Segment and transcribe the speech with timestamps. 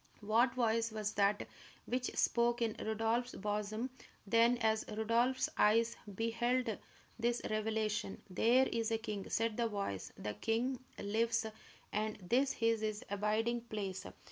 [0.21, 1.47] What voice was that
[1.85, 3.91] which spoke in Rodolph's bosom
[4.25, 6.75] then as Rodolph's eyes beheld
[7.19, 8.19] this revelation?
[8.27, 10.11] "There is a king!" said the voice.
[10.17, 11.45] "The king lives,
[11.93, 14.07] and this is his abiding place!"